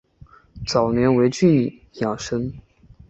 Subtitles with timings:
[0.65, 2.51] 早年为郡庠生。